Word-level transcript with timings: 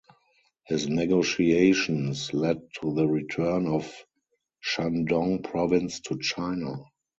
His 0.65 0.87
negotiations 0.89 2.33
led 2.33 2.63
to 2.79 2.91
the 2.91 3.05
return 3.07 3.67
of 3.67 3.87
Shandong 4.65 5.43
Province 5.43 5.99
to 5.99 6.17
China. 6.19 6.85